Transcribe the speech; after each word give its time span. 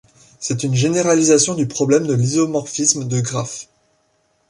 C'est 0.39 0.63
une 0.63 0.73
généralisation 0.73 1.53
du 1.53 1.67
problème 1.67 2.07
de 2.07 2.15
l'isomorphisme 2.15 3.07
de 3.07 3.19
graphes. 3.21 3.69